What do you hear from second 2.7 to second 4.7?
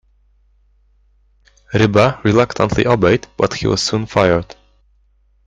obeyed, but he was soon fired.